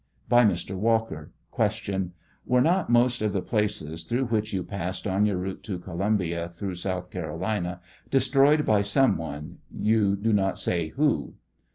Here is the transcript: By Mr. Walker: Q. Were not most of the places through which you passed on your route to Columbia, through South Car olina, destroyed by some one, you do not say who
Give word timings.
By 0.27 0.45
Mr. 0.45 0.75
Walker: 0.75 1.31
Q. 1.55 2.11
Were 2.47 2.59
not 2.59 2.89
most 2.89 3.21
of 3.21 3.33
the 3.33 3.41
places 3.43 4.03
through 4.03 4.25
which 4.29 4.51
you 4.51 4.63
passed 4.63 5.05
on 5.05 5.27
your 5.27 5.37
route 5.37 5.61
to 5.65 5.77
Columbia, 5.77 6.49
through 6.49 6.73
South 6.73 7.11
Car 7.11 7.27
olina, 7.29 7.81
destroyed 8.09 8.65
by 8.65 8.81
some 8.81 9.15
one, 9.19 9.59
you 9.71 10.15
do 10.15 10.33
not 10.33 10.57
say 10.57 10.87
who 10.87 11.35